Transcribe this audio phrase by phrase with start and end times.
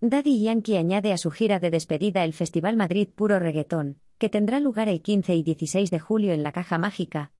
[0.00, 4.60] Daddy Yankee añade a su gira de despedida el Festival Madrid Puro Reggaetón, que tendrá
[4.60, 7.32] lugar el 15 y 16 de julio en la Caja Mágica.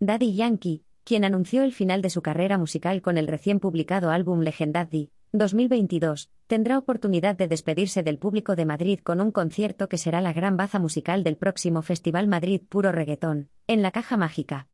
[0.00, 4.40] Daddy Yankee, quien anunció el final de su carrera musical con el recién publicado álbum
[4.40, 10.22] Legendaddy, 2022, tendrá oportunidad de despedirse del público de Madrid con un concierto que será
[10.22, 14.68] la gran baza musical del próximo Festival Madrid Puro Reggaetón, en la Caja Mágica.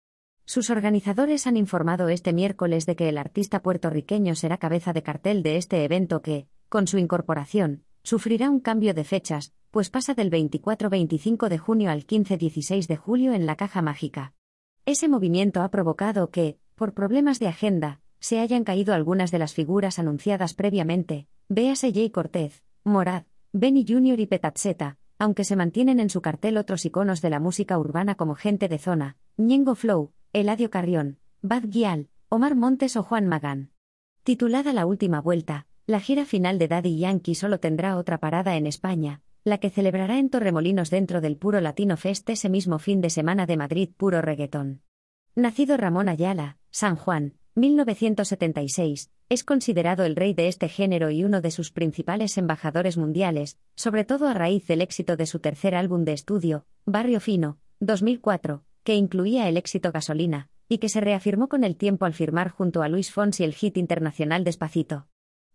[0.45, 5.43] Sus organizadores han informado este miércoles de que el artista puertorriqueño será cabeza de cartel
[5.43, 10.31] de este evento que, con su incorporación, sufrirá un cambio de fechas, pues pasa del
[10.31, 14.33] 24-25 de junio al 15-16 de julio en la Caja Mágica.
[14.87, 19.53] Ese movimiento ha provocado que, por problemas de agenda, se hayan caído algunas de las
[19.53, 24.19] figuras anunciadas previamente, véase Jay Cortez, Morad, Benny Jr.
[24.21, 28.35] y Petatzeta, aunque se mantienen en su cartel otros iconos de la música urbana como
[28.35, 33.73] Gente de Zona, Ñengo Flow, Eladio Carrión, Bad Gial, Omar Montes o Juan Magán.
[34.23, 38.67] Titulada La Última Vuelta, la gira final de Daddy Yankee solo tendrá otra parada en
[38.67, 43.11] España, la que celebrará en Torremolinos dentro del Puro Latino Fest ese mismo fin de
[43.11, 44.83] semana de Madrid Puro Reggaetón.
[45.35, 51.41] Nacido Ramón Ayala, San Juan, 1976, es considerado el rey de este género y uno
[51.41, 56.05] de sus principales embajadores mundiales, sobre todo a raíz del éxito de su tercer álbum
[56.05, 61.65] de estudio, Barrio Fino, 2004, que incluía el éxito Gasolina, y que se reafirmó con
[61.65, 65.09] el tiempo al firmar junto a Luis Fonsi el hit internacional Despacito.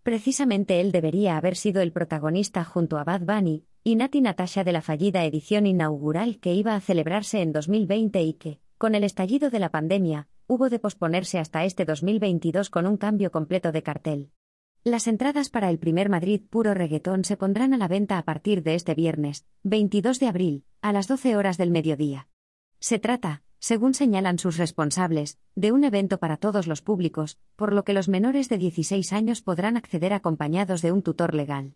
[0.07, 4.71] Precisamente él debería haber sido el protagonista junto a Bad Bunny y Nati Natasha de
[4.71, 9.49] la fallida edición inaugural que iba a celebrarse en 2020 y que, con el estallido
[9.49, 14.31] de la pandemia, hubo de posponerse hasta este 2022 con un cambio completo de cartel.
[14.85, 18.63] Las entradas para el primer Madrid puro reggaetón se pondrán a la venta a partir
[18.63, 22.29] de este viernes, 22 de abril, a las 12 horas del mediodía.
[22.79, 27.83] Se trata, según señalan sus responsables, de un evento para todos los públicos, por lo
[27.83, 31.73] que los menores de 16 años podrán acceder acompañados de un tutor legal.